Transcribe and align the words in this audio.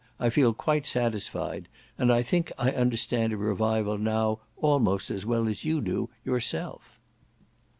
I 0.19 0.31
feel 0.31 0.55
quite 0.55 0.87
satisfied; 0.87 1.67
and 1.95 2.11
I 2.11 2.23
think 2.23 2.51
I 2.57 2.71
understand 2.71 3.33
a 3.33 3.37
revival 3.37 3.99
now 3.99 4.39
almost 4.57 5.11
as 5.11 5.27
well 5.27 5.47
as 5.47 5.63
you 5.63 5.79
do 5.79 6.09
yourself." 6.25 6.99